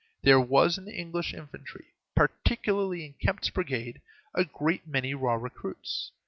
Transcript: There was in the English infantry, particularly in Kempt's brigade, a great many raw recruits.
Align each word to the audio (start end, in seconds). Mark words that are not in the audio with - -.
There 0.23 0.39
was 0.41 0.79
in 0.79 0.85
the 0.85 0.97
English 0.97 1.31
infantry, 1.31 1.93
particularly 2.15 3.05
in 3.05 3.13
Kempt's 3.21 3.51
brigade, 3.51 4.01
a 4.33 4.43
great 4.45 4.87
many 4.87 5.13
raw 5.13 5.35
recruits. 5.35 6.11